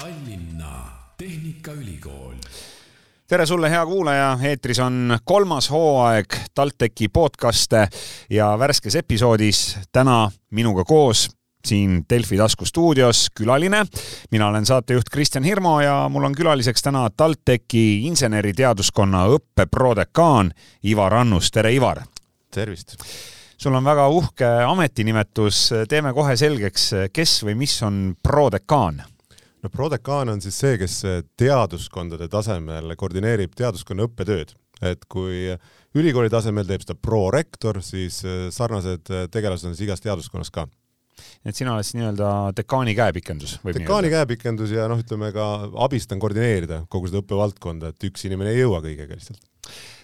[0.00, 2.34] Tallinna Tehnikaülikool.
[3.28, 7.88] tere sulle, hea kuulaja, eetris on kolmas hooaeg TalTechi podcaste
[8.30, 11.30] ja värskes episoodis täna minuga koos
[11.64, 13.86] siin Delfi taskustuudios külaline.
[14.30, 20.52] mina olen saatejuht Kristjan Hirmu ja mul on külaliseks täna TalTechi inseneriteaduskonna õppeprodekaan
[20.84, 22.02] Ivar Annus, tere Ivar!
[22.50, 22.96] tervist!
[23.58, 29.15] sul on väga uhke ametinimetus, teeme kohe selgeks, kes või mis on prodekaan?
[29.66, 31.00] No prodekaan on siis see, kes
[31.38, 34.54] teaduskondade tasemel koordineerib teaduskonna õppetööd,
[34.86, 35.50] et kui
[35.96, 38.22] ülikooli tasemel teeb seda prorektor, siis
[38.54, 40.68] sarnased tegelased on siis igas teaduskonnas ka
[41.46, 43.56] et sina oled siis nii-öelda dekaani käepikendus?
[43.64, 45.46] dekaani käepikendus ja noh, ütleme ka
[45.86, 49.40] abistan koordineerida kogu seda õppevaldkonda, et üks inimene ei jõua kõigega lihtsalt.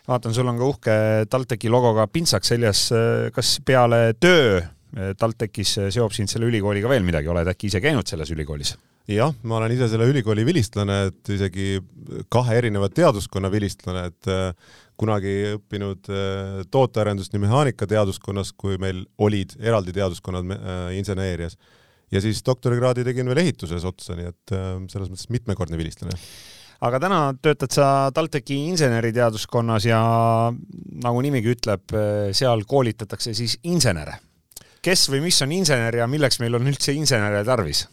[0.09, 0.97] vaatan, sul on ka uhke
[1.31, 2.89] TalTechi logoga pintsak seljas.
[3.34, 8.33] kas peale töö TalTechis seob sind selle ülikooliga veel midagi, oled äkki ise käinud selles
[8.33, 8.75] ülikoolis?
[9.11, 11.77] Jah, ma olen ise selle ülikooli vilistlane, et isegi
[12.33, 19.56] kahe erineva teaduskonna vilistlane, et äh, kunagi õppinud äh, tootearendust nii mehaanikateaduskonnas, kui meil olid
[19.61, 21.59] eraldi teaduskonnad äh, inseneerias.
[22.12, 24.53] ja siis doktorikraadi tegin veel ehituses otsa, nii et
[24.92, 26.12] selles mõttes mitmekordne vilistlane
[26.84, 30.03] aga täna töötad sa TalTechi inseneriteaduskonnas ja
[31.03, 31.94] nagu nimigi ütleb,
[32.37, 34.19] seal koolitatakse siis insenere.
[34.83, 37.87] kes või mis on insener ja milleks meil on üldse insenere tarvis?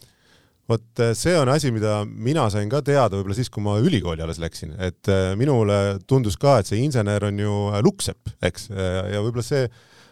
[0.70, 4.24] Vot eh, see on asi, mida mina sain ka teada võib-olla siis, kui ma ülikooli
[4.24, 8.70] alles läksin, et eh, minule tundus ka, et see insener on ju eh, lukksepp, eks,
[8.70, 9.66] ja võib-olla see,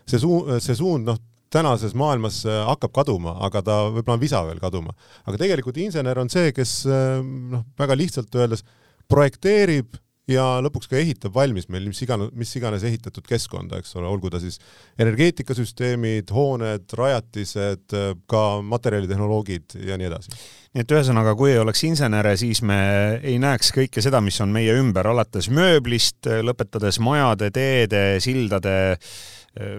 [0.08, 4.58] see suund, see suund, noh, tänases maailmas hakkab kaduma, aga ta võib-olla on visa veel
[4.60, 4.92] kaduma.
[5.24, 8.66] aga tegelikult insener on see, kes noh, väga lihtsalt öeldes
[9.08, 9.96] projekteerib
[10.28, 14.30] ja lõpuks ka ehitab valmis meil mis iganes, mis iganes ehitatud keskkonda, eks ole, olgu
[14.32, 14.58] ta siis
[15.00, 17.96] energeetikasüsteemid, hooned, rajatised,
[18.30, 20.36] ka materjalitehnoloogid ja nii edasi.
[20.76, 22.78] nii et ühesõnaga, kui ei oleks insenere, siis me
[23.22, 28.78] ei näeks kõike seda, mis on meie ümber, alates mööblist, lõpetades majade, teede, sildade,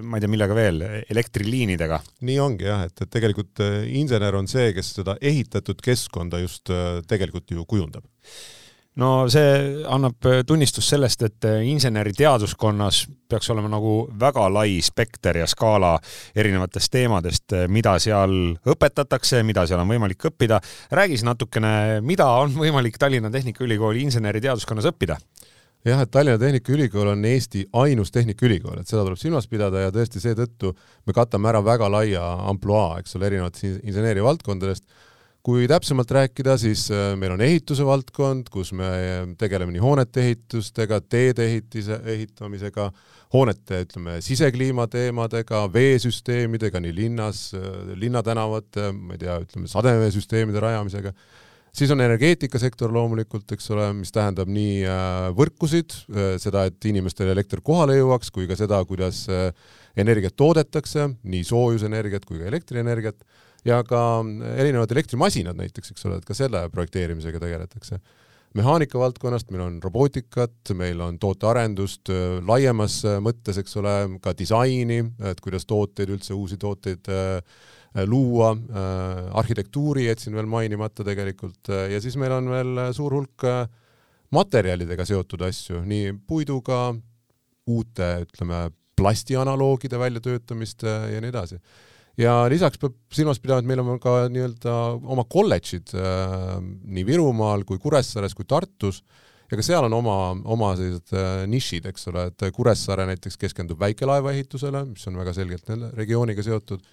[0.02, 0.82] ma ei tea, millega veel,
[1.14, 2.02] elektriliinidega.
[2.26, 3.62] nii ongi jah, et, et tegelikult
[3.94, 6.74] insener on see, kes seda ehitatud keskkonda just
[7.08, 8.04] tegelikult ju kujundab
[9.00, 15.94] no see annab tunnistust sellest, et inseneriteaduskonnas peaks olema nagu väga lai spekter ja skaala
[16.36, 18.36] erinevatest teemadest, mida seal
[18.74, 20.60] õpetatakse, mida seal on võimalik õppida.
[20.92, 25.20] räägi siis natukene, mida on võimalik Tallinna Tehnikaülikooli inseneriteaduskonnas õppida?
[25.86, 30.20] jah, et Tallinna Tehnikaülikool on Eesti ainus tehnikaülikool, et seda tuleb silmas pidada ja tõesti
[30.24, 30.74] seetõttu
[31.08, 34.84] me katame ära väga laia ampluaa, eks ole, erinevatest inseneeria valdkondadest
[35.50, 38.90] kui täpsemalt rääkida, siis äh, meil on ehituse valdkond, kus me
[39.40, 42.86] tegeleme nii hoonete ehitustega, teede ehitise, ehitamisega,
[43.34, 47.66] hoonete, ütleme, sisekliima teemadega, veesüsteemidega nii linnas, äh,
[47.98, 51.16] linnatänavate, ma ei tea, ütleme, sademeveesüsteemide rajamisega,
[51.82, 55.98] siis on energeetikasektor loomulikult, eks ole, mis tähendab nii äh, võrkusid,
[56.46, 59.26] seda, et inimestele elekter kohale jõuaks, kui ka seda, kuidas
[59.98, 63.24] energiat toodetakse, nii soojusenergiat kui ka elektrienergiat
[63.68, 64.02] ja ka
[64.56, 68.00] erinevad elektrimasinad näiteks, eks ole, et ka selle projekteerimisega tegeletakse.
[68.58, 74.34] mehaanika valdkonnast meil on robootikat, meil on tootearendust äh, laiemas äh, mõttes, eks ole, ka
[74.34, 77.44] disaini, et kuidas tooteid üldse, uusi tooteid äh,
[78.06, 78.52] luua,
[79.34, 83.46] arhitektuuri jätsin veel mainimata tegelikult ja siis meil on veel suur hulk
[84.30, 86.94] materjalidega seotud asju, nii puiduga,
[87.66, 91.58] uute, ütleme, plastianaloogide väljatöötamist ja nii edasi
[92.20, 94.76] ja lisaks peab silmas pidama, et meil on ka nii-öelda
[95.16, 99.04] oma kolledžid äh, nii Virumaal kui Kuressaares kui Tartus.
[99.50, 103.80] Ja ka seal on oma, oma sellised äh, nišid, eks ole, et Kuressaare näiteks keskendub
[103.82, 106.84] väikelaevaehitusele, mis on väga selgelt regiooniga seotud.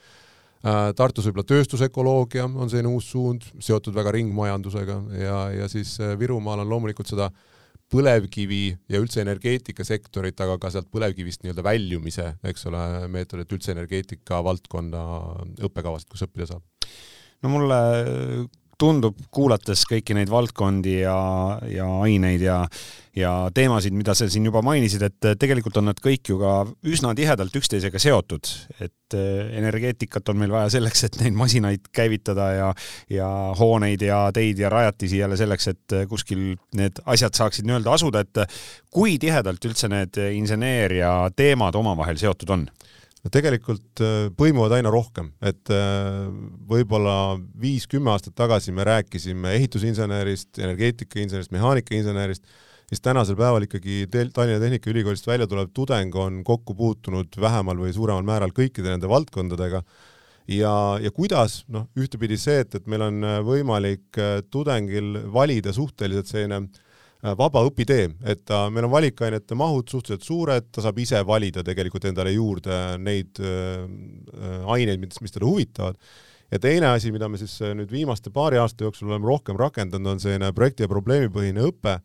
[0.67, 0.95] Äh,.
[0.97, 4.97] Tartus võib-olla tööstusökoloogia on selline uus suund, seotud väga ringmajandusega.
[5.21, 7.56] Ja, ja siis Virumaal on loomulikult seda äh,
[7.93, 12.83] põlevkivi ja üldse energeetikasektorit, aga ka sealt põlevkivist nii-öelda väljumise, eks ole,
[13.13, 15.03] meetodit üldse energeetika valdkonna
[15.69, 16.65] õppekavasid, kus õppida saab?
[17.45, 17.78] no mulle
[18.81, 21.17] tundub, kuulates kõiki neid valdkondi ja,
[21.71, 22.59] ja aineid ja,
[23.17, 26.53] ja teemasid, mida sa siin juba mainisid, et tegelikult on nad kõik ju ka
[26.89, 32.51] üsna tihedalt üksteisega seotud, et eh, energeetikat on meil vaja selleks, et neid masinaid käivitada
[32.53, 32.73] ja,
[33.13, 38.27] ja hooneid ja teid ja rajatisi jälle selleks, et kuskil need asjad saaksid nii-öelda asuda,
[38.27, 38.61] et
[38.93, 42.69] kui tihedalt üldse need inseneeria teemad omavahel seotud on?
[43.33, 46.27] Tegelikult äh, põimuvad aina rohkem, et äh,
[46.69, 52.45] võib-olla viis-kümme aastat tagasi me rääkisime ehitusinsenerist, energeetikainsenerist, mehaanikainsenerist,
[52.91, 58.27] siis tänasel päeval ikkagi Tallinna Tehnikaülikoolist välja tulev tudeng on kokku puutunud vähemal või suuremal
[58.27, 59.83] määral kõikide nende valdkondadega.
[60.47, 60.72] Ja,
[61.03, 64.15] ja kuidas, noh, ühtepidi see, et, et meil on võimalik
[64.55, 66.61] tudengil valida suhteliselt selline
[67.22, 72.34] vaba õpitee, et meil on valikainete mahud suhteliselt suured, ta saab ise valida tegelikult endale
[72.34, 73.86] juurde neid äh,
[74.77, 75.98] aineid, mis, mis teda huvitavad.
[76.53, 80.22] Ja teine asi, mida me siis nüüd viimaste paari aasta jooksul oleme rohkem rakendanud, on
[80.22, 81.97] selline projekti ja probleemipõhine õpe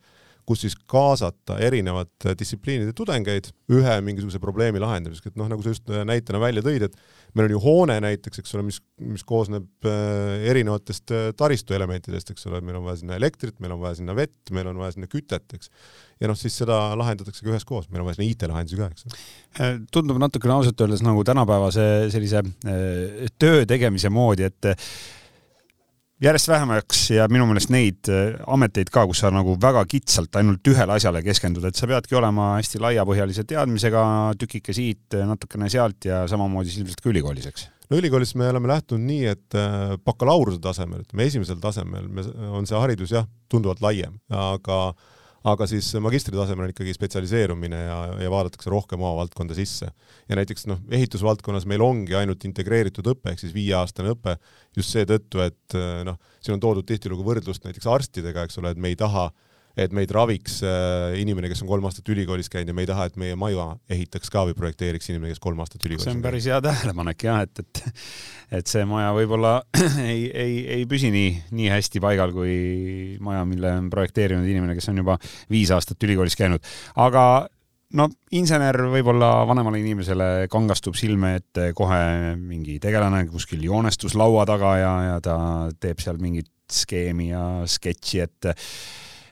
[0.47, 5.91] kus siis kaasata erinevate distsipliinide tudengeid ühe mingisuguse probleemi lahendamiseks, et noh, nagu sa just
[6.07, 6.97] näitena välja tõid, et
[7.38, 8.81] meil on ju hoone näiteks, eks ole, mis,
[9.13, 13.81] mis koosneb äh, erinevatest äh, taristuelementidest, eks ole, meil on vaja sinna elektrit, meil on
[13.83, 15.71] vaja sinna vett, meil on vaja sinna kütet, eks.
[16.21, 19.23] ja noh, siis seda lahendatakse ka üheskoos, meil on vaja sinna IT-lahendusi ka, eks.
[19.61, 22.43] Äh, tundub natukene ausalt öeldes nagu tänapäevase sellise
[23.39, 24.73] töö tegemise moodi, et
[26.21, 30.68] järjest vähemaks ja minu meelest neid äh, ameteid ka, kus sa nagu väga kitsalt ainult
[30.71, 34.03] ühele asjale keskendud, et sa peadki olema hästi laiapõhjalise teadmisega,
[34.41, 37.69] tükike siit, natukene sealt ja samamoodi siis ilmselt ka ülikoolis, eks?
[37.91, 42.69] no ülikoolis me oleme lähtunud nii, et äh, bakalaureuse tasemel, ütleme esimesel tasemel me, on
[42.69, 44.83] see haridus jah, tunduvalt laiem, aga
[45.47, 49.91] aga siis magistri tasemel on ikkagi spetsialiseerumine ja, ja vaadatakse rohkem oma valdkonda sisse.
[50.29, 54.38] ja näiteks noh, ehitusvaldkonnas meil ongi ainult integreeritud õpe ehk siis viieaastane õpe
[54.77, 58.93] just seetõttu, et noh, siin on toodud tihtilugu võrdlust näiteks arstidega, eks ole, et me
[58.93, 62.77] ei taha äh, et meid raviks äh, inimene, kes on kolm aastat ülikoolis käinud ja
[62.77, 66.09] me ei taha, et meie maja ehitaks ka või projekteeriks inimene, kes kolm aastat ülikoolis
[66.09, 69.56] see on päris hea tähelepanek jah, et, et et see maja võib-olla
[70.12, 74.91] ei, ei, ei püsi nii, nii hästi paigal kui maja, mille on projekteerinud inimene, kes
[74.91, 75.18] on juba
[75.51, 76.63] viis aastat ülikoolis käinud.
[77.00, 77.25] aga
[77.97, 78.07] no
[78.38, 85.21] insener võib-olla vanemale inimesele kangastub silme ette kohe mingi tegelane kuskil joonestuslaua taga ja, ja
[85.24, 85.38] ta
[85.79, 88.51] teeb seal mingit skeemi ja sketši, et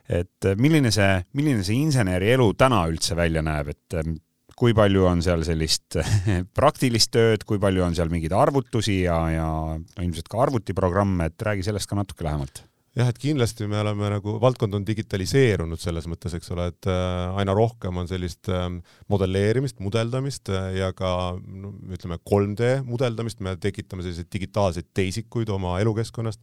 [0.10, 4.18] et äh, milline see, milline see inseneri elu täna üldse välja näeb, et ähm,
[4.60, 6.00] kui palju on seal sellist
[6.60, 11.48] praktilist tööd, kui palju on seal mingeid arvutusi ja, ja no ilmselt ka arvutiprogramme, et
[11.50, 12.66] räägi sellest ka natuke lähemalt
[13.00, 17.38] jah, et kindlasti me oleme nagu, valdkond on digitaliseerunud selles mõttes, eks ole, et äh,
[17.40, 18.80] aina rohkem on sellist ähm,
[19.12, 25.78] modelleerimist, mudeldamist äh, ja ka no, ütleme, 3D mudeldamist, me tekitame selliseid digitaalseid teisikuid oma
[25.84, 26.42] elukeskkonnast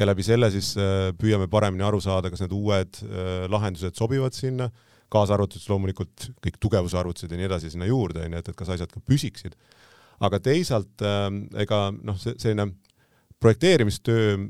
[0.00, 3.02] ja läbi selle siis äh, püüame paremini aru saada, kas need uued
[3.52, 4.70] lahendused sobivad sinna,
[5.12, 8.74] kaasa arvatud siis loomulikult kõik tugevusarvutused ja nii edasi sinna juurde, onju, et, et kas
[8.76, 9.56] asjad ka püsiksid.
[10.24, 11.02] aga teisalt
[11.62, 12.72] ega noh, selline
[13.42, 14.40] projekteerimistöö äh,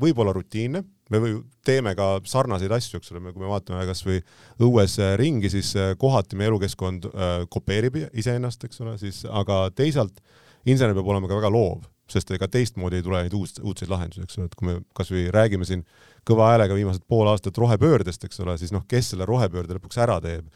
[0.00, 1.34] võib olla rutiinne, me või
[1.64, 4.20] teeme ka sarnaseid asju, eks ole, kui me vaatame kasvõi
[4.64, 7.08] õues äh, ringi, siis äh, kohati meie elukeskkond
[7.52, 10.20] kopeerib iseennast, eks ole, siis aga teisalt
[10.68, 14.26] insener peab olema ka väga loov, sest ega teistmoodi ei tule neid uus, uudseid lahendusi,
[14.26, 15.86] eks ole, et kui me kasvõi räägime siin
[16.28, 20.20] kõva häälega viimased pool aastat rohepöördest, eks ole, siis noh, kes selle rohepöörde lõpuks ära
[20.24, 20.48] teeb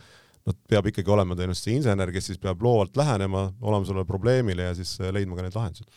[0.49, 4.75] no peab ikkagi olema tõenäoliselt see insener, kes siis peab loovalt lähenema olemasolevale probleemile ja
[4.77, 5.89] siis äh, leidma ka need lahendused.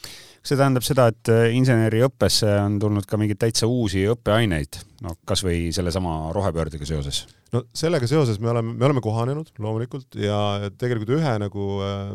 [0.42, 5.70] see tähendab seda, et äh, inseneriõppesse on tulnud ka mingeid täitsa uusi õppeaineid, no kasvõi
[5.76, 7.24] sellesama rohepöördega seoses?
[7.56, 12.08] no sellega seoses me oleme, me oleme kohanenud loomulikult ja tegelikult ühe nagu äh,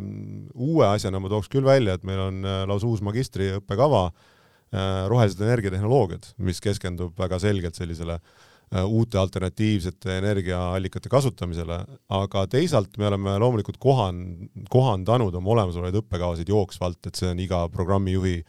[0.55, 5.41] uue asjana ma tooks küll välja, et meil on äh, lausa uus magistriõppekava äh, rohelised
[5.47, 8.46] energiatehnoloogiad, mis keskendub väga selgelt sellisele Äh,
[8.87, 11.79] uute alternatiivsete energiaallikate kasutamisele,
[12.19, 17.67] aga teisalt me oleme loomulikult kohan-, kohandanud oma olemasolevaid õppekavasid jooksvalt, et see on iga
[17.73, 18.41] programmijuhi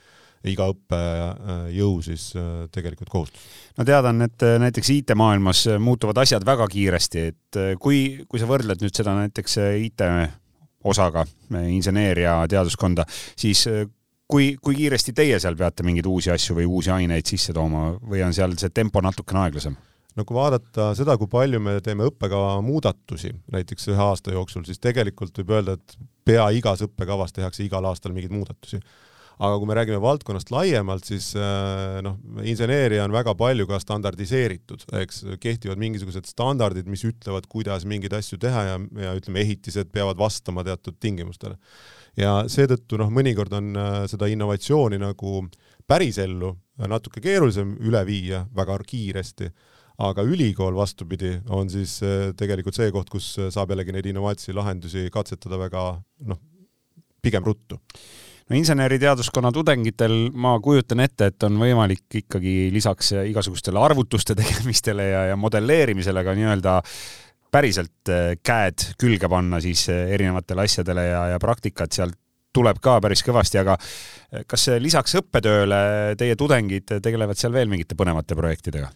[0.47, 3.41] iga õppejõu siis äh, tegelikult kohustus.
[3.77, 8.49] no teada on, et äh, näiteks IT-maailmas muutuvad asjad väga kiiresti, et kui, kui sa
[8.49, 10.05] võrdled nüüd seda näiteks IT
[10.87, 11.25] osaga,
[11.67, 13.03] inseneeria teaduskonda,
[13.35, 13.65] siis
[14.27, 18.23] kui, kui kiiresti teie seal peate mingeid uusi asju või uusi aineid sisse tooma või
[18.25, 19.77] on seal see tempo natukene aeglasem?
[20.17, 24.81] No kui vaadata seda, kui palju me teeme õppekava muudatusi näiteks ühe aasta jooksul, siis
[24.81, 25.97] tegelikult võib öelda, et
[26.27, 28.81] pea igas õppekavas tehakse igal aastal mingeid muudatusi.
[29.37, 34.87] aga kui me räägime valdkonnast laiemalt, siis äh, noh, inseneeria on väga palju ka standardiseeritud,
[34.97, 40.17] eks kehtivad mingisugused standardid, mis ütlevad, kuidas mingeid asju teha ja, ja ütleme, ehitised peavad
[40.17, 41.59] vastama teatud tingimustele.
[42.17, 45.45] ja seetõttu noh, mõnikord on äh, seda innovatsiooni nagu
[45.87, 46.55] pärisellu
[46.89, 49.53] natuke keerulisem üle viia väga kiiresti
[49.97, 54.53] aga ülikool vastupidi, on siis äh, tegelikult see koht, kus äh, saab jällegi neid innovaatilisi
[54.53, 55.83] lahendusi katsetada väga
[56.29, 56.41] noh,
[57.23, 57.79] pigem ruttu
[58.47, 65.23] no inseneriteaduskonna tudengitel ma kujutan ette, et on võimalik ikkagi lisaks igasugustele arvutuste tegemistele ja,
[65.31, 66.77] ja modelleerimisele ka nii-öelda
[67.51, 72.19] päriselt äh, käed külge panna siis erinevatele asjadele ja, ja praktikat sealt
[72.53, 73.75] tuleb ka päris kõvasti, aga
[74.49, 75.81] kas lisaks õppetööle
[76.17, 78.89] teie tudengid tegelevad seal veel mingite põnevate projektidega?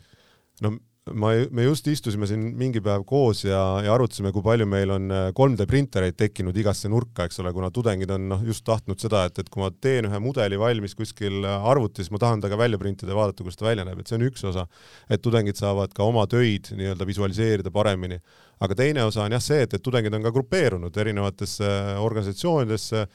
[0.65, 0.71] no
[1.09, 5.07] ma, me just istusime siin mingi päev koos ja, ja arutasime, kui palju meil on
[5.37, 9.41] 3D printereid tekkinud igasse nurka, eks ole, kuna tudengid on noh, just tahtnud seda, et,
[9.41, 13.15] et kui ma teen ühe mudeli valmis kuskil arvutis, ma tahan ta ka välja printida
[13.15, 14.67] ja vaadata, kuidas ta välja näeb, et see on üks osa,
[15.09, 18.21] et tudengid saavad ka oma töid nii-öelda visualiseerida paremini.
[18.61, 23.07] aga teine osa on jah see, et, et tudengid on ka grupeerunud erinevatesse organisatsioonidesse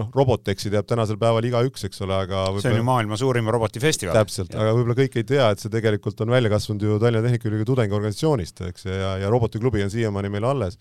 [0.00, 4.16] noh, Robotexi teab tänasel päeval igaüks, eks ole, aga see on ju maailma suurim robotifestival.
[4.16, 7.70] täpselt, aga võib-olla kõik ei tea, et see tegelikult on välja kasvanud ju Tallinna Tehnikaülikooli
[7.70, 10.78] tudengiorganisatsioonist, eks, ja, ja robotiklubi on siiamaani meil alles.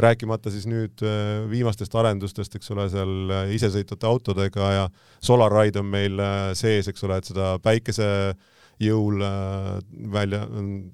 [0.00, 4.86] rääkimata siis nüüd äh, viimastest arendustest, eks ole, seal äh, isesõitvate autodega ja
[5.20, 8.48] SolarRide on meil äh, sees, eks ole, et seda päikese äh,
[8.82, 9.78] jõul äh,
[10.12, 10.42] välja,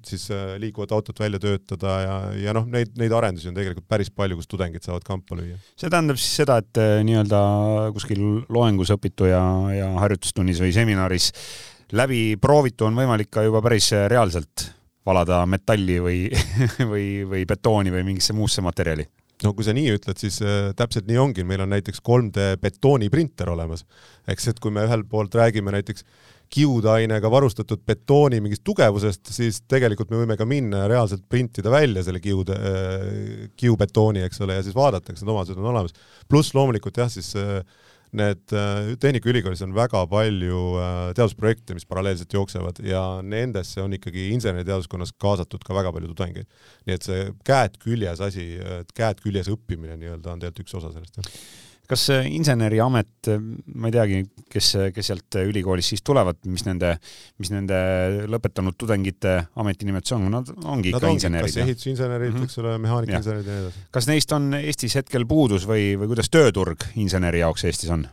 [0.05, 2.15] siis äh, liikuvat autot välja töötada ja,
[2.47, 5.59] ja noh, neid, neid arendusi on tegelikult päris palju, kus tudengid saavad kampa lüüa.
[5.79, 7.41] see tähendab siis seda, et äh, nii-öelda
[7.95, 9.43] kuskil loengus õpitu ja,
[9.75, 11.31] ja harjutustunnis või seminaris
[11.97, 14.69] läbi proovitu on võimalik ka juba päris reaalselt
[15.05, 16.19] valada metalli või
[16.91, 19.07] või, või betooni või mingisse muusse materjali
[19.45, 23.51] no kui sa nii ütled, siis äh, täpselt nii ongi, meil on näiteks 3D betooniprinter
[23.53, 23.85] olemas.
[24.27, 26.05] eks, et kui me ühelt poolt räägime näiteks
[26.49, 32.03] kiudainega varustatud betooni mingist tugevusest, siis tegelikult me võime ka minna ja reaalselt printida välja
[32.05, 35.93] selle kiude äh,, kiubetooni, eks ole, ja siis vaadata, kas need omadused on olemas.
[36.29, 37.61] pluss loomulikult jah, siis äh,
[38.17, 40.63] need äh, Tehnikaülikoolis on väga palju
[41.13, 46.49] teadusprojekte, mis paralleelselt jooksevad ja nendesse on ikkagi inseneriteaduskonnas kaasatud ka väga palju tudengeid.
[46.89, 48.51] nii et see käed küljes asi,
[48.97, 53.31] käed küljes õppimine nii-öelda on tegelikult üks osa sellest, jah kas inseneriamet,
[53.81, 54.19] ma ei teagi,
[54.51, 56.93] kes, kes sealt ülikoolist siis tulevad, mis nende,
[57.41, 57.79] mis nende
[58.29, 61.49] lõpetanud tudengite ametinimetus on, nad ongi nad ikka ongi, insenerid?
[61.49, 62.49] kas ehitusinsenerid mm, -hmm.
[62.49, 63.85] eks ole, mehaanikainsenerid ja nii edasi.
[63.97, 68.05] kas neist on Eestis hetkel puudus või, või kuidas tööturg inseneri jaoks Eestis on?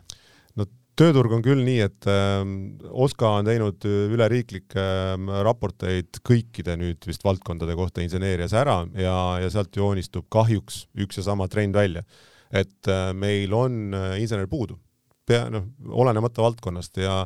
[0.56, 0.66] no
[0.96, 2.46] tööturg on küll nii, et äh,
[2.88, 9.52] OSKA on teinud üleriiklikke äh, raporteid kõikide nüüd vist valdkondade kohta inseneerias ära ja, ja
[9.52, 12.06] sealt joonistub kahjuks üks ja sama trend välja
[12.52, 14.78] et äh, meil on äh, insenere puudu,
[15.26, 17.24] pea noh, olenemata valdkonnast ja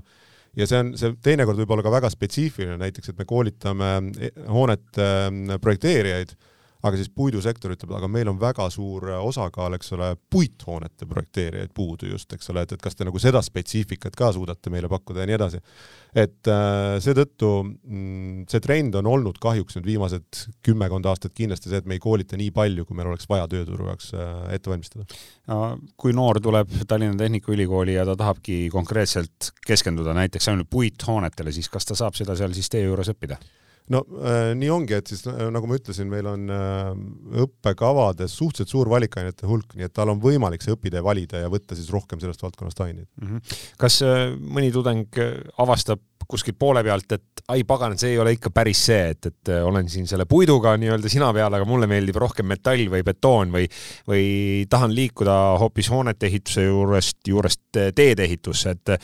[0.57, 4.31] ja see on, see teinekord võib olla ka väga spetsiifiline, näiteks et me koolitame e,
[4.51, 6.35] hoonete äh, projekteerijaid
[6.83, 12.09] aga siis puidusektor ütleb, aga meil on väga suur osakaal, eks ole, puithoonete projekteerijaid puudu
[12.13, 15.31] just, eks ole, et, et kas te nagu seda spetsiifikat ka suudate meile pakkuda ja
[15.31, 15.61] nii edasi.
[16.15, 21.83] et äh, seetõttu mm, see trend on olnud kahjuks nüüd viimased kümmekond aastat kindlasti see,
[21.83, 25.07] et me ei koolita nii palju, kui meil oleks vaja tööturu jaoks äh, ette valmistada.
[26.01, 31.87] kui noor tuleb Tallinna Tehnikaülikooli ja ta tahabki konkreetselt keskenduda näiteks ainult puithoonetele, siis kas
[31.87, 33.39] ta saab seda seal siis teie juures õppida?
[33.91, 36.93] No äh, nii ongi, et siis äh, nagu ma ütlesin, meil on äh,
[37.45, 41.79] õppekavades suhteliselt suur valikainete hulk, nii et tal on võimalik see õpitee valida ja võtta
[41.79, 43.27] siis rohkem sellest valdkonnast aineid mm.
[43.27, 43.59] -hmm.
[43.81, 44.01] kas
[44.41, 45.21] mõni tudeng
[45.59, 49.51] avastab kuskilt poole pealt, et ai pagan, see ei ole ikka päris see, et, et
[49.67, 53.67] olen siin selle puiduga nii-öelda sina peal, aga mulle meeldib rohkem metall või betoon või,
[54.07, 54.29] või
[54.71, 58.95] tahan liikuda hoopis hoonete ehituse juurest, juurest teede ehitusse, et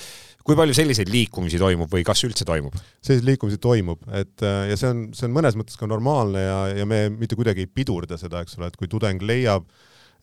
[0.46, 2.76] kui palju selliseid liikumisi toimub või kas üldse toimub?
[3.00, 6.56] selliseid liikumisi toimub, et äh, ja see on, see on mõnes mõttes ka normaalne ja,
[6.82, 9.66] ja me mitte kuidagi ei pidurda seda, eks ole, et kui tudeng leiab,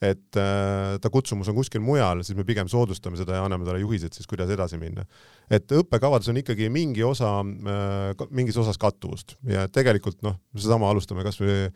[0.04, 3.82] et äh, ta kutsumus on kuskil mujal, siis me pigem soodustame seda ja anname talle
[3.84, 5.04] juhised siis, kuidas edasi minna.
[5.52, 11.26] et õppekavades on ikkagi mingi osa äh,, mingis osas kattuvust ja tegelikult noh, seesama alustame
[11.26, 11.68] kasvõi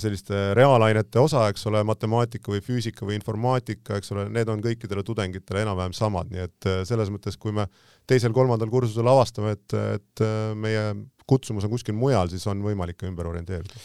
[0.00, 5.04] selliste reaalainete osa, eks ole, matemaatika või füüsika või informaatika, eks ole, need on kõikidele
[5.04, 7.66] tudengitele enam-vähem samad, nii et äh, selles mõttes, kui me
[8.08, 10.86] teisel-kolmandal kursusel avastame, et, et äh, meie
[11.28, 13.84] kutsumus on kuskil mujal, siis on võimalik ka ümber orienteeruda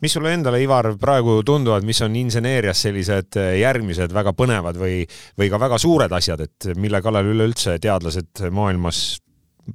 [0.00, 5.02] mis sulle endale, Ivar, praegu tunduvad, mis on inseneerias sellised äh, järgmised väga põnevad või,
[5.40, 9.20] või ka väga suured asjad, et mille kallal üleüldse teadlased maailmas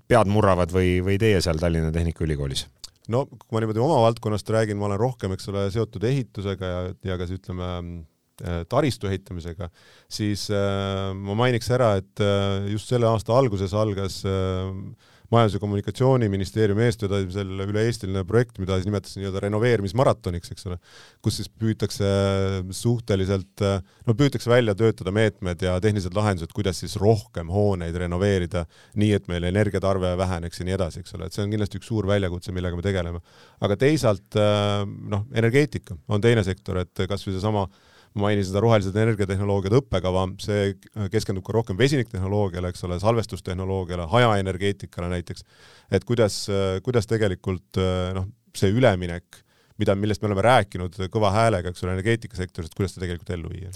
[0.10, 2.66] pead murravad või, või teie seal Tallinna Tehnikaülikoolis?
[3.14, 6.84] No kui ma niimoodi oma valdkonnast räägin, ma olen rohkem, eks ole, seotud ehitusega ja,
[7.12, 7.70] ja ka ütleme
[8.44, 9.70] äh, taristu ehitamisega,
[10.12, 14.72] siis äh, ma mainiks ära, et äh, just selle aasta alguses algas äh,
[15.34, 20.78] Majandus- ja Kommunikatsiooniministeeriumi eestvedamisel üle-eestiline projekt, mida siis nimetasin nii-öelda renoveerimismaratoniks, eks ole,
[21.26, 22.10] kus siis püütakse
[22.76, 23.66] suhteliselt,
[24.06, 28.66] no püütakse välja töötada meetmed ja tehnilised lahendused, kuidas siis rohkem hooneid renoveerida,
[29.00, 31.90] nii et meil energiatarve väheneks ja nii edasi, eks ole, et see on kindlasti üks
[31.90, 33.24] suur väljakutse, millega me tegeleme.
[33.66, 38.96] aga teisalt noh, energeetika on teine sektor, et kas või seesama ma mainisin seda rohelised
[38.96, 40.76] energiatehnoloogiad õppekava, see
[41.14, 45.44] keskendub ka rohkem vesiniktehnoloogiale, eks ole, salvestustehnoloogiale, hajaenergeetikale näiteks,
[45.92, 46.46] et kuidas,
[46.86, 47.82] kuidas tegelikult
[48.16, 49.44] noh, see üleminek,
[49.82, 53.52] mida, millest me oleme rääkinud kõva häälega, eks ole, energeetikasektoris, et kuidas seda tegelikult ellu
[53.52, 53.74] viia?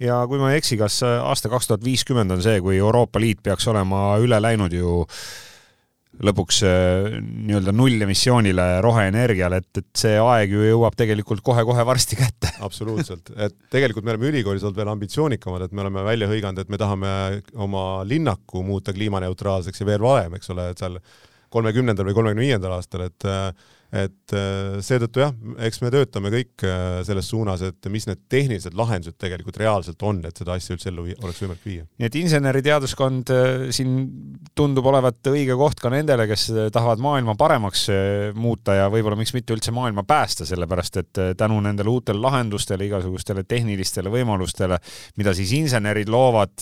[0.00, 3.42] Ja kui ma ei eksi, kas aasta kaks tuhat viiskümmend on see, kui Euroopa Liit
[3.44, 5.04] peaks olema üle läinud ju
[6.26, 12.52] lõpuks äh, nii-öelda nullemissioonile roheenergiale, et, et see aeg ju jõuab tegelikult kohe-kohe varsti kätte.
[12.66, 16.72] absoluutselt, et tegelikult me oleme ülikoolis olnud veel ambitsioonikamad, et me oleme välja hõiganud, et
[16.72, 17.10] me tahame
[17.56, 21.00] oma linnaku muuta kliimaneutraalseks ja veel varem, eks ole, et seal
[21.50, 23.26] kolmekümnendal või kolmekümne viiendal aastal, et
[23.90, 25.32] et äh, seetõttu jah,
[25.66, 30.20] eks me töötame kõik äh, selles suunas, et mis need tehnilised lahendused tegelikult reaalselt on,
[30.28, 31.86] et seda asja üldse ellu oleks võimalik viia.
[31.98, 33.96] nii et inseneriteaduskond äh, siin
[34.58, 37.88] tundub olevat õige koht ka nendele, kes tahavad maailma paremaks
[38.38, 43.44] muuta ja võib-olla miks mitte üldse maailma päästa, sellepärast et tänu nendele uutele lahendustele, igasugustele
[43.48, 44.78] tehnilistele võimalustele,
[45.18, 46.54] mida siis insenerid loovad,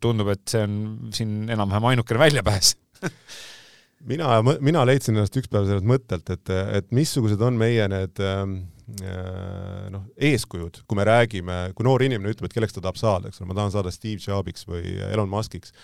[0.00, 0.76] tundub, et see on
[1.14, 2.74] siin enam-vähem ainukene väljapääs
[4.08, 8.56] mina, mina leidsin ennast üks päev sellelt mõttelt, et, et missugused on meie need ähm,
[9.02, 13.30] äh, noh, eeskujud, kui me räägime, kui noor inimene ütleb, et kelleks ta tahab saada,
[13.30, 15.74] eks ole, ma tahan saada Steve Jobsiks või Elon Muskiks,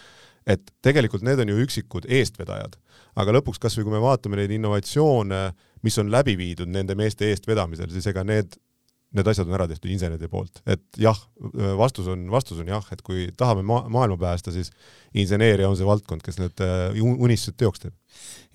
[0.47, 2.79] et tegelikult need on ju üksikud eestvedajad,
[3.19, 5.43] aga lõpuks kasvõi kui me vaatame neid innovatsioone,
[5.87, 8.57] mis on läbi viidud nende meeste eestvedamisel, siis ega need
[9.17, 11.19] need asjad on ära tehtud inseneride poolt, et jah,
[11.79, 14.73] vastus on, vastus on jah, et kui tahame ma maailma päästa, siis
[15.17, 17.97] inseneeria on see valdkond, kes need äh, unistused teoks teeb.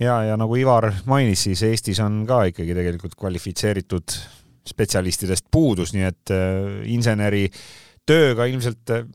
[0.01, 4.17] ja, ja nagu Ivar mainis, siis Eestis on ka ikkagi tegelikult kvalifitseeritud
[4.71, 7.47] spetsialistidest puudus, nii et äh, inseneri
[8.07, 9.05] tööga ilmselt äh,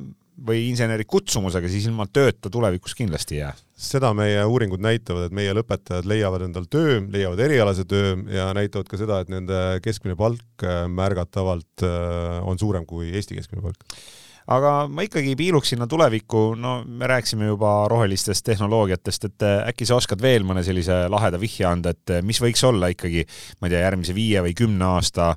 [0.47, 3.55] või inseneri kutsumusega siis ilma tööta tulevikus kindlasti ei jää?
[3.77, 8.89] seda meie uuringud näitavad, et meie lõpetajad leiavad endal töö, leiavad erialase töö ja näitavad
[8.89, 13.85] ka seda, et nende keskmine palk äh, märgatavalt äh, on suurem kui Eesti keskmine palk
[14.57, 19.89] aga ma ikkagi piiluks sinna tulevikku, no me rääkisime juba rohelistest tehnoloogiatest, et äh, äkki
[19.89, 23.27] sa oskad veel mõne sellise laheda vihje anda, et mis võiks olla ikkagi,
[23.61, 25.35] ma ei tea, järgmise viie või kümne aasta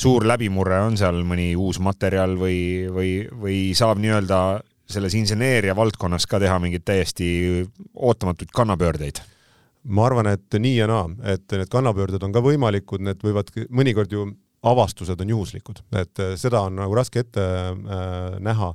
[0.00, 2.60] suur läbimurre, on seal mõni uus materjal või,
[2.92, 3.10] või,
[3.42, 7.28] või saab nii-öelda selles inseneeria valdkonnas ka teha mingeid täiesti
[7.94, 9.22] ootamatuid kannapöördeid?
[9.80, 14.12] ma arvan, et nii ja naa, et need kannapöörded on ka võimalikud, need võivad mõnikord
[14.12, 14.26] ju
[14.68, 18.74] avastused on juhuslikud, et seda on nagu raske ette äh, näha,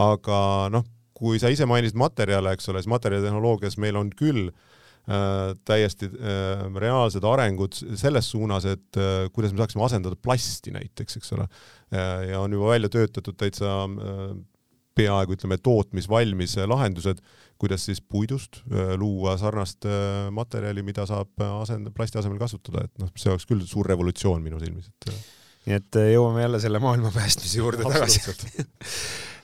[0.00, 0.38] aga
[0.72, 4.75] noh, kui sa ise mainisid materjale, eks ole, siis materjalitehnoloogias meil on küll äh,
[5.06, 11.32] täiesti äh, reaalsed arengud selles suunas, et äh, kuidas me saaksime asendada plasti näiteks, eks
[11.36, 12.32] ole äh,.
[12.32, 14.34] ja on juba välja töötatud täitsa äh,
[14.96, 17.20] peaaegu ütleme tootmisvalmis lahendused,
[17.60, 23.02] kuidas siis puidust äh, luua sarnast äh, materjali, mida saab asend-, plasti asemel kasutada, et
[23.02, 25.20] noh, see oleks küll suur revolutsioon minu silmis, et äh,
[25.66, 28.22] nii et jõuame jälle selle maailma päästmise juurde tagasi.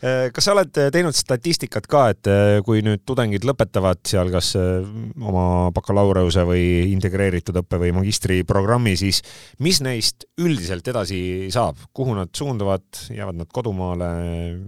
[0.02, 2.28] Kas sa oled teinud statistikat ka, et
[2.66, 9.22] kui nüüd tudengid lõpetavad seal kas oma bakalaureuse või integreeritud õppe või magistriprogrammi, siis
[9.62, 11.22] mis neist üldiselt edasi
[11.54, 12.82] saab, kuhu nad suunduvad,
[13.14, 14.10] jäävad nad kodumaale,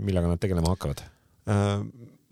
[0.07, 1.03] millega nad tegelema hakkavad?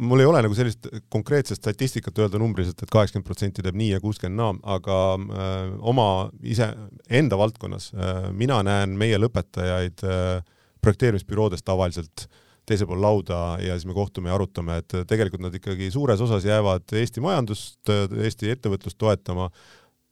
[0.02, 4.00] Mul ei ole nagu sellist konkreetset statistikat öelda numbriliselt, et kaheksakümmend protsenti teeb nii ja
[4.02, 6.06] kuuskümmend naa, aga äh, oma
[6.42, 6.68] ise,
[7.10, 10.40] enda valdkonnas äh, mina näen meie lõpetajaid äh,
[10.82, 12.26] projekteerimisbüroodes tavaliselt
[12.66, 16.44] teisel pool lauda ja siis me kohtume ja arutame, et tegelikult nad ikkagi suures osas
[16.46, 19.50] jäävad Eesti majandust, Eesti ettevõtlust toetama.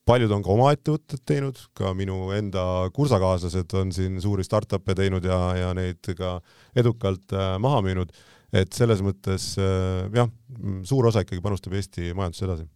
[0.04, 5.24] paljud on ka oma ettevõtted teinud, ka minu enda kursakaaslased on siin suuri startup'e teinud
[5.24, 6.40] ja, ja neid ka
[6.74, 8.10] edukalt äh, maha müünud
[8.52, 10.30] et selles mõttes äh, jah,
[10.86, 12.68] suur osa ikkagi panustab Eesti majandusse edasi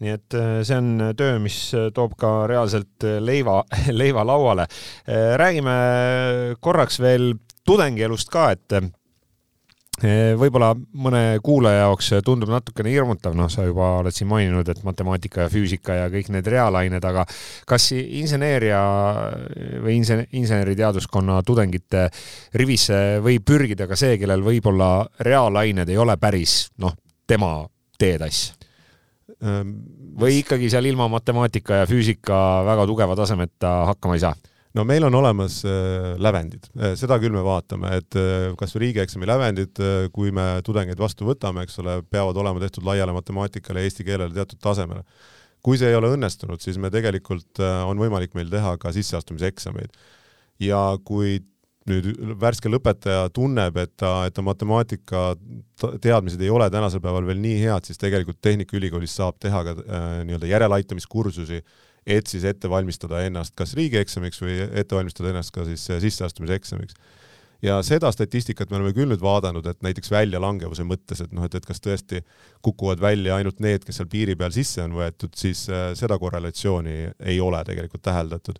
[0.00, 1.58] nii et äh, see on töö, mis
[1.96, 3.60] toob ka reaalselt leiva,
[4.00, 4.64] leiva lauale.
[5.04, 5.76] Äh, räägime
[6.64, 7.34] korraks veel
[7.68, 8.80] tudengielust ka, et
[10.40, 15.44] võib-olla mõne kuulaja jaoks tundub natukene hirmutav, noh, sa juba oled siin maininud, et matemaatika
[15.44, 17.26] ja füüsika ja kõik need reaalained, aga
[17.68, 18.80] kas inseneeria
[19.84, 22.08] või insen-, inseneriteaduskonna tudengite
[22.56, 26.96] rivisse võib pürgida ka see, kellel võib-olla reaalained ei ole päris, noh,
[27.28, 27.58] tema
[28.00, 28.54] teetass?
[29.40, 29.76] Ehm,
[30.20, 32.36] või ikkagi seal ilma matemaatika ja füüsika
[32.66, 34.34] väga tugeva tasemeta hakkama ei saa?
[34.74, 38.86] No meil on olemas äh, lävendid, äh, seda küll me vaatame, et äh, kas või
[38.86, 39.82] riigieksami lävendid,
[40.14, 44.34] kui me tudengeid vastu võtame, eks ole, peavad olema tehtud laiale matemaatikale ja eesti keelele
[44.36, 45.04] teatud tasemele.
[45.60, 49.90] kui see ei ole õnnestunud, siis me tegelikult on võimalik meil teha ka sisseastumiseksameid.
[50.60, 51.40] ja kui
[51.88, 55.34] nüüd värske lõpetaja tunneb, et ta, et ta matemaatika
[56.00, 60.08] teadmised ei ole tänasel päeval veel nii head, siis tegelikult Tehnikaülikoolis saab teha ka äh,
[60.28, 65.66] nii-öelda järeleaitamiskursusi äh, et siis ette valmistada ennast kas riigieksamiks või ette valmistada ennast ka
[65.68, 66.94] siis sisseastumiseksamiks.
[67.62, 71.54] ja seda statistikat me oleme küll nüüd vaadanud, et näiteks väljalangevuse mõttes, et noh, et,
[71.54, 72.22] et kas tõesti
[72.64, 76.96] kukuvad välja ainult need, kes seal piiri peal sisse on võetud, siis äh, seda korrelatsiooni
[77.20, 78.58] ei ole tegelikult täheldatud.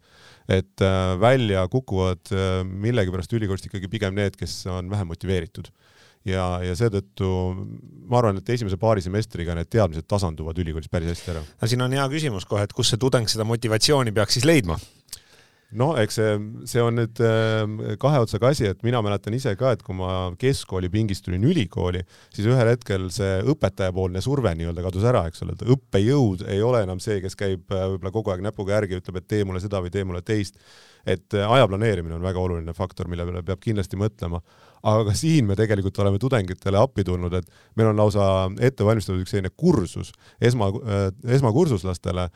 [0.48, 5.72] et äh, välja kukuvad äh, millegipärast ülikoolist ikkagi pigem need, kes on vähem motiveeritud
[6.28, 7.28] ja, ja seetõttu
[8.11, 11.44] ma arvan, et esimese paari semestriga need teadmised tasanduvad ülikoolis päris hästi ära.
[11.44, 14.78] no siin on hea küsimus kohe, et kus see tudeng seda motivatsiooni peaks siis leidma?
[15.78, 16.37] No eks see,
[16.68, 20.30] see on nüüd äh, kahe otsaga asi, et mina mäletan ise ka, et kui ma
[20.40, 22.02] keskkooli pingist tulin ülikooli,
[22.35, 26.83] siis ühel hetkel see õpetajapoolne surve nii-öelda kadus ära, eks ole, et õppejõud ei ole
[26.87, 29.83] enam see, kes käib äh, võib-olla kogu aeg näpuga järgi, ütleb, et tee mulle seda
[29.85, 30.59] või tee mulle teist.
[31.06, 34.42] et äh, aja planeerimine on väga oluline faktor, mille peale peab kindlasti mõtlema.
[34.83, 39.20] aga ka siin me tegelikult oleme tudengitele appi tulnud, et meil on lausa ette valmistatud
[39.20, 40.70] üks selline kursus esma,
[41.28, 42.28] esmakursuslastele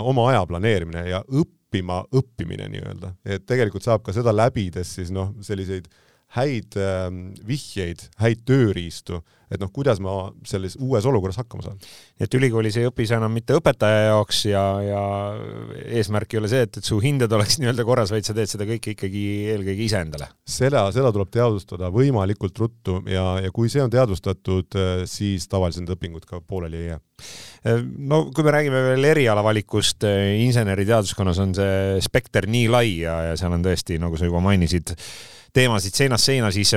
[0.00, 5.10] oma aja planeerimine ja õppimine õppima õppimine nii-öelda, et tegelikult saab ka seda läbides siis
[5.10, 5.88] noh, selliseid
[6.34, 7.06] häid äh,
[7.46, 9.20] vihjeid, häid tööriistu,
[9.52, 11.78] et noh, kuidas ma selles uues olukorras hakkama saan.
[12.18, 15.02] et ülikoolis ei õpi sa enam mitte õpetaja jaoks ja, ja
[16.00, 18.66] eesmärk ei ole see, et, et su hinded oleks nii-öelda korras, vaid sa teed seda
[18.66, 20.30] kõike ikkagi eelkõige iseendale.
[20.48, 24.78] seda, seda tuleb teadvustada võimalikult ruttu ja, ja kui see on teadvustatud,
[25.10, 26.98] siis tavaliselt need õpingud ka pooleli ei jää.
[28.10, 30.08] no kui me räägime veel erialavalikust,
[30.40, 34.96] inseneriteaduskonnas on see spekter nii lai ja, ja seal on tõesti, nagu sa juba mainisid,
[35.54, 36.74] teemasid seinast seina, siis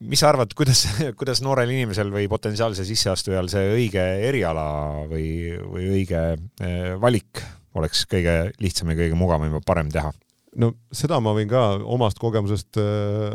[0.00, 0.86] mis sa arvad, kuidas,
[1.20, 4.66] kuidas noorel inimesel või potentsiaalsel sisseastujal see õige eriala
[5.10, 5.28] või,
[5.60, 7.42] või õige eh, valik
[7.78, 10.12] oleks kõige lihtsam ja kõige mugavam ja parem teha?
[10.58, 13.34] No seda ma võin ka omast kogemusest äh,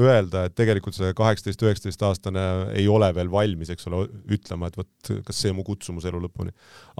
[0.00, 2.42] öelda, et tegelikult see kaheksateist, üheksateist aastane
[2.74, 6.50] ei ole veel valmis, eks ole, ütlema, et vot kas see mu kutsumus elu lõpuni.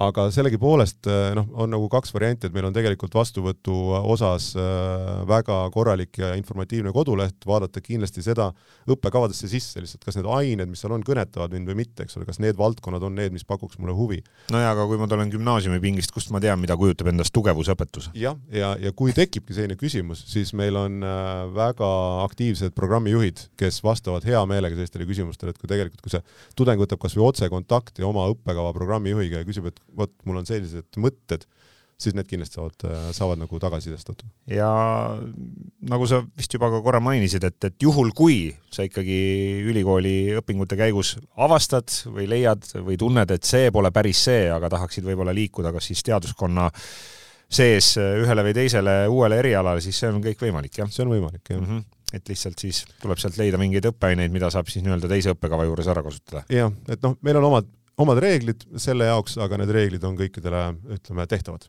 [0.05, 5.25] aga sellegipoolest äh, noh, on nagu kaks varianti, et meil on tegelikult vastuvõtu osas äh,
[5.27, 8.51] väga korralik ja informatiivne koduleht, vaadata kindlasti seda
[8.87, 12.29] õppekavadesse sisse lihtsalt, kas need ained, mis seal on, kõnetavad mind või mitte, eks ole,
[12.29, 14.21] kas need valdkonnad on need, mis pakuks mulle huvi.
[14.55, 18.13] no jaa, aga kui ma tulen gümnaasiumipingist, kust ma tean, mida kujutab endast tugevusõpetus?
[18.15, 21.89] jah, ja, ja, ja kui te tekibki selline küsimus, siis meil on äh, väga
[22.25, 26.23] aktiivsed programmijuhid, kes vastavad hea meelega sellistele küsimustele, et kui tegelikult, kui see
[26.57, 30.99] tudeng võtab kas või otsekontakti oma õppekava programmijuhiga ja küsib, et vot mul on sellised
[31.01, 31.47] mõtted,
[32.01, 34.27] siis need kindlasti saavad, äh, saavad nagu tagasisidestatud.
[34.51, 34.69] ja
[35.89, 39.19] nagu sa vist juba ka korra mainisid, et, et juhul, kui sa ikkagi
[39.71, 45.07] ülikooli õpingute käigus avastad või leiad või tunned, et see pole päris see, aga tahaksid
[45.07, 46.89] võib-olla liikuda kas siis teaduskonna äh,
[47.51, 50.89] sees äh, ühele või teisele uuele erialale, siis see on kõik võimalik, jah?
[50.91, 51.69] see on võimalik, jah mm.
[51.69, 55.65] -hmm et lihtsalt siis tuleb sealt leida mingeid õppeaineid, mida saab siis nii-öelda teise õppekava
[55.67, 56.45] juures ära kasutada.
[56.53, 60.61] jah, et noh, meil on omad, omad reeglid selle jaoks, aga need reeglid on kõikidele,
[60.95, 61.65] ütleme, tehtavad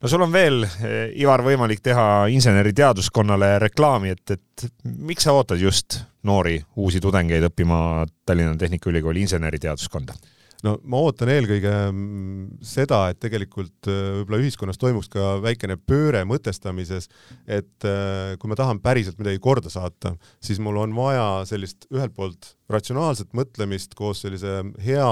[0.00, 5.60] no sul on veel, äh, Ivar, võimalik teha inseneriteaduskonnale reklaami, et, et miks sa ootad
[5.60, 7.78] just noori uusi tudengeid õppima
[8.26, 10.16] Tallinna Tehnikaülikooli inseneriteaduskonda?
[10.64, 16.22] No ma ootan eelkõige mm, seda, et tegelikult äh, võib-olla ühiskonnas toimuks ka väikene pööre
[16.28, 17.10] mõtestamises,
[17.44, 22.14] et äh, kui ma tahan päriselt midagi korda saata, siis mul on vaja sellist ühelt
[22.16, 25.08] poolt ratsionaalset mõtlemist koos sellise hea,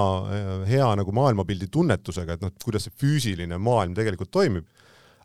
[0.69, 4.71] hea nagu maailmapildi tunnetusega, et noh, kuidas see füüsiline maailm tegelikult toimib,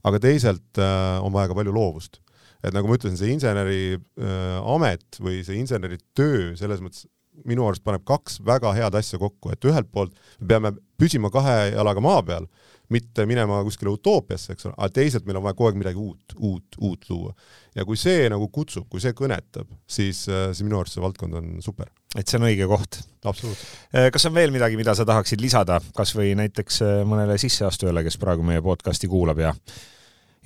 [0.07, 2.21] aga teisalt äh, on vaja ka palju loovust.
[2.59, 7.07] Et nagu ma ütlesin, see inseneriamet äh, või see inseneritöö selles mõttes
[7.47, 11.71] minu arust paneb kaks väga head asja kokku, et ühelt poolt me peame püsima kahe
[11.71, 12.47] jalaga maa peal,
[12.89, 16.35] mitte minema kuskile utoopiasse, eks ole, aga teisalt meil on vaja kogu aeg midagi uut,
[16.37, 17.33] uut, uut luua.
[17.77, 21.37] ja kui see nagu kutsub, kui see kõnetab, siis, äh, siis minu arust see valdkond
[21.37, 21.91] on super.
[22.17, 23.01] et see on õige koht?
[23.23, 23.77] absoluutselt.
[23.93, 28.03] Äh, kas on veel midagi, mida sa tahaksid lisada, kas või näiteks äh, mõnele sisseastujale,
[28.07, 29.53] kes praegu meie podcasti kuulab ja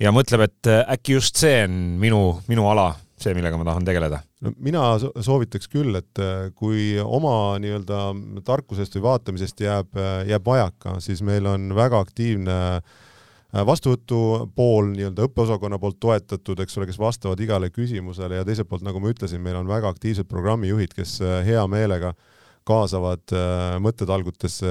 [0.00, 4.20] ja mõtleb, et äkki just see on minu, minu ala, see, millega ma tahan tegeleda?
[4.44, 8.02] no mina soovitaks küll, et äh, kui oma nii-öelda
[8.46, 14.92] tarkusest või vaatamisest jääb, äh, jääb vajaka, siis meil on väga aktiivne äh, vastuvõtu pool
[14.96, 19.14] nii-öelda õppeosakonna poolt toetatud, eks ole, kes vastavad igale küsimusele ja teiselt poolt, nagu ma
[19.14, 22.33] ütlesin, meil on väga aktiivsed programmijuhid, kes hea meelega äh,
[22.68, 24.70] kaasavad äh, mõttetalgutesse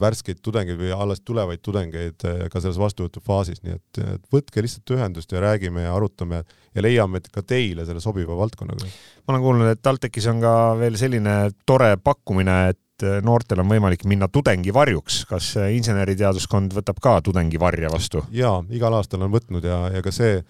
[0.00, 4.92] värskeid tudengeid või alles tulevaid tudengeid äh, ka selles vastuvõtufaasis, nii et, et võtke lihtsalt
[4.96, 8.90] ühendust ja räägime ja arutame ja leiame ka teile selle sobiva valdkonnaga.
[9.24, 13.72] ma olen kuulnud, et TalTechis on ka veel selline tore pakkumine, et äh, noortel on
[13.72, 15.24] võimalik minna tudengivarjuks.
[15.30, 18.24] kas inseneriteaduskond võtab ka tudengivarje vastu?
[18.36, 20.42] jaa, igal aastal on võtnud ja, ja ka see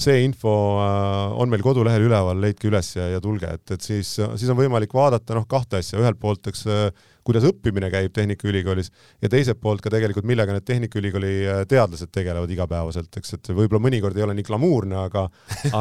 [0.00, 0.52] see info
[0.82, 4.58] äh, on meil kodulehel üleval, leidke üles ja, ja tulge, et, et siis, siis on
[4.58, 6.86] võimalik vaadata noh, kahte asja, ühelt poolt eks äh,
[7.26, 8.90] kuidas õppimine käib Tehnikaülikoolis
[9.22, 13.82] ja teiselt poolt ka tegelikult, millega need Tehnikaülikooli äh, teadlased tegelevad igapäevaselt, eks, et võib-olla
[13.84, 15.26] mõnikord ei ole nii glamuurne, aga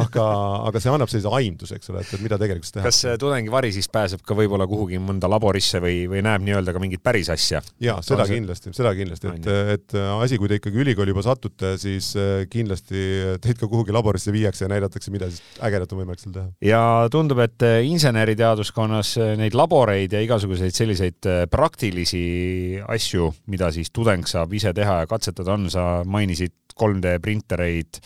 [0.02, 0.26] aga,
[0.70, 2.86] aga see annab sellise aimduse, eks ole, et, et mida tegelikult teha.
[2.88, 7.04] kas tudengivari siis pääseb ka võib-olla kuhugi mõnda laborisse või, või näeb nii-öelda ka mingit
[7.04, 7.64] päris asja?
[7.82, 8.38] jaa, seda see...
[8.38, 13.08] kindlasti, seda kindlasti, et, et asi, kui te ikkagi ülikooli juba satute, siis äh, kindlasti
[13.42, 16.48] teid ka kuhugi laborisse viiakse ja näidatakse, mida siis ägedat on võimalik seal teha.
[16.70, 23.92] ja tundub, et äh, inseneriteaduskonnas neid laboreid ja igasuguseid selliseid Äh, praktilisi asju, mida siis
[23.94, 28.00] tudeng saab ise teha ja katsetada, on, sa mainisid 3D printereid,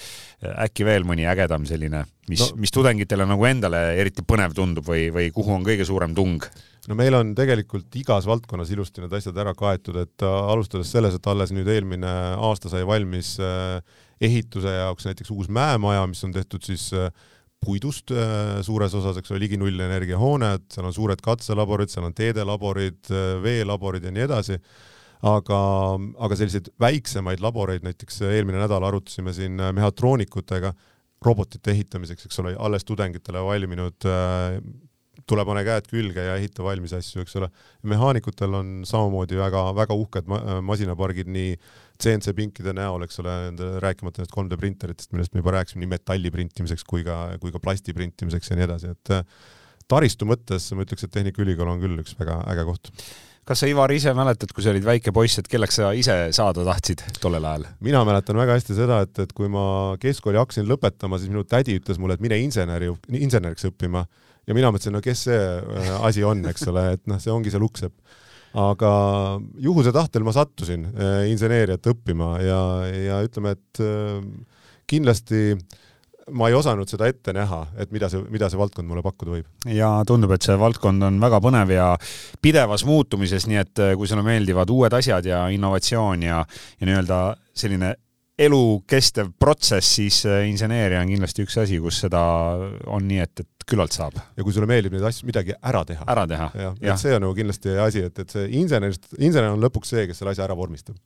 [0.43, 4.87] äh, äkki veel mõni ägedam selline, mis no,, mis tudengitele nagu endale eriti põnev tundub
[4.89, 6.45] või, või kuhu on kõige suurem tung?
[6.85, 11.17] no meil on tegelikult igas valdkonnas ilusti need asjad ära kaetud, et äh, alustades selles,
[11.17, 13.35] et alles nüüd eelmine aasta sai valmis
[14.21, 17.09] ehituse jaoks näiteks uus mäemaja, mis on tehtud siis äh,
[17.65, 22.15] puidust äh, suures osas, eks ole, ligi nullenergia hooned, seal on suured katselaborid, seal on
[22.17, 24.59] teedelaborid, äh, veelaborid ja nii edasi,
[25.25, 25.59] aga,
[26.27, 30.73] aga selliseid väiksemaid laboreid, näiteks eelmine nädal arutasime siin äh, mehhatroonikutega
[31.25, 34.05] robotite ehitamiseks, eks ole, alles tudengitele valminud
[35.29, 37.49] tule pane käed külge ja ehita valmis asju, eks ole.
[37.89, 40.29] mehaanikutel on samamoodi väga-väga uhked
[40.65, 41.55] masinapargid nii
[42.01, 43.35] CNC pinkide näol, eks ole,
[43.83, 47.61] rääkimata nendest 3D printeritest, millest me juba rääkisime, nii metalli printimiseks kui ka, kui ka
[47.63, 49.23] plasti printimiseks ja nii edasi, et äh,
[49.91, 52.91] taristu mõttes ma ütleks, et Tehnikaülikool on küll üks väga äge koht
[53.45, 56.65] kas sa, Ivar, ise mäletad, kui sa olid väike poiss, et kelleks sa ise saada
[56.65, 57.67] tahtsid tollel ajal?
[57.85, 59.65] mina mäletan väga hästi seda, et, et kui ma
[60.01, 62.89] keskkooli hakkasin lõpetama, siis minu tädi ütles mulle, et mine inseneri,
[63.21, 64.05] inseneriks õppima
[64.45, 67.53] ja mina mõtlesin, no kes see äh, asi on, eks ole, et noh, see ongi
[67.53, 68.21] see luksepp
[68.55, 68.91] aga
[69.59, 74.21] juhuse tahtel ma sattusin äh, inseneeriat õppima ja, ja ütleme, et äh,
[74.87, 75.57] kindlasti
[76.35, 79.49] ma ei osanud seda ette näha, et mida see, mida see valdkond mulle pakkuda võib.
[79.69, 81.91] ja tundub, et see valdkond on väga põnev ja
[82.41, 86.39] pidevas muutumises, nii et kui sulle meeldivad uued asjad ja innovatsioon ja,
[86.79, 87.19] ja nii-öelda
[87.53, 87.93] selline
[88.35, 92.21] elukestev protsess, siis inseneeria on kindlasti üks asi, kus seda
[92.91, 94.17] on nii, et, et küllalt saab.
[94.35, 96.07] ja kui sulle meeldib neid asju, midagi ära teha.
[96.11, 96.49] ära teha.
[96.59, 100.07] jah, et see on nagu kindlasti asi, et, et see insenerist, insener on lõpuks see,
[100.09, 100.99] kes selle asja ära vormistab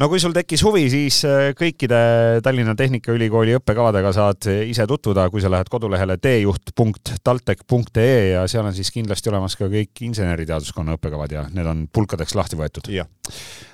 [0.00, 1.98] no kui sul tekkis huvi, siis äh, kõikide
[2.44, 8.90] Tallinna Tehnikaülikooli õppekavadega saad ise tutvuda, kui sa lähed kodulehele teejuht.taltech.ee ja seal on siis
[8.94, 12.84] kindlasti olemas ka kõik inseneriteaduskonna õppekavad ja need on pulkadeks lahti võetud.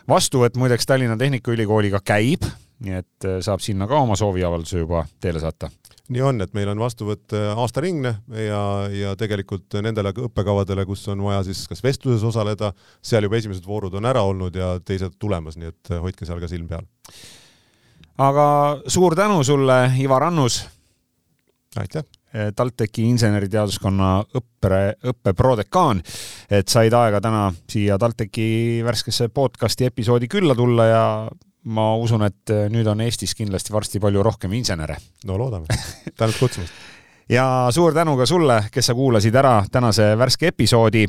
[0.09, 2.43] vastuvõtt muideks Tallinna Tehnikaülikooliga käib,
[2.85, 5.71] nii et äh, saab sinna ka oma sooviavalduse juba teele saata
[6.11, 11.23] nii on, et meil on vastuvõtt äh, aastaringne ja, ja tegelikult nendele õppekavadele, kus on
[11.25, 15.59] vaja siis kas vestluses osaleda, seal juba esimesed voorud on ära olnud ja teised tulemas,
[15.61, 16.87] nii et äh, hoidke seal ka silm peal.
[18.19, 18.47] aga
[18.91, 20.65] suur tänu sulle, Ivar Annus.
[21.77, 22.03] aitäh
[22.35, 26.03] äh, TalTechi inseneriteaduskonna õppe, õppeprodekaan,
[26.51, 31.05] et said aega täna siia TalTechi värskesse podcasti episoodi külla tulla ja
[31.65, 34.97] ma usun, et äh, nüüd on Eestis kindlasti varsti palju rohkem insenere.
[35.25, 35.67] no loodame,
[36.17, 36.73] tänud kutsumast
[37.31, 41.07] ja suur tänu ka sulle, kes sa kuulasid ära tänase värske episoodi.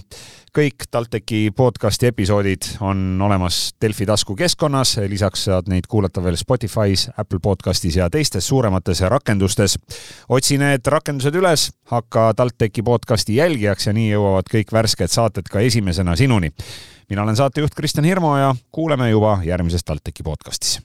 [0.51, 7.39] kõik TalTechi podcasti episoodid on olemas Delfi taskukeskkonnas, lisaks saad neid kuulata veel Spotify's, Apple
[7.39, 9.79] podcastis ja teistes suuremates rakendustes.
[10.29, 15.59] otsi need rakendused üles, hakka TalTechi podcasti jälgijaks ja nii jõuavad kõik värsked saated ka
[15.59, 16.51] esimesena sinuni
[17.11, 20.79] mina olen saatejuht Kristjan Hirmu ja kuuleme juba järgmises TalTechi podcastis